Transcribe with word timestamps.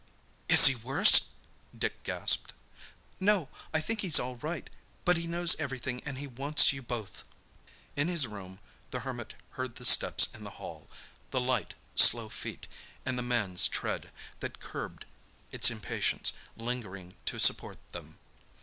"Is 0.49 0.65
he 0.65 0.73
worse?" 0.73 1.29
Dick 1.77 2.01
gasped. 2.01 2.53
"No—I 3.19 3.79
think 3.81 4.01
he's 4.01 4.19
all 4.19 4.37
right. 4.37 4.67
But 5.05 5.15
he 5.15 5.27
knows 5.27 5.55
everything 5.59 6.01
and 6.05 6.17
he 6.17 6.25
wants 6.25 6.73
you 6.73 6.81
both!" 6.81 7.23
In 7.95 8.07
his 8.07 8.25
room 8.25 8.57
the 8.89 9.01
Hermit 9.01 9.35
heard 9.51 9.75
the 9.75 9.85
steps 9.85 10.27
in 10.33 10.43
the 10.43 10.49
hall—the 10.57 11.39
light, 11.39 11.75
slow 11.95 12.29
feet, 12.29 12.65
and 13.05 13.15
the 13.15 13.21
man's 13.21 13.67
tread, 13.67 14.09
that 14.39 14.59
curbed 14.59 15.05
its 15.51 15.69
impatience, 15.69 16.33
lingering 16.57 17.13
to 17.27 17.37
support 17.37 17.77
them. 17.91 18.17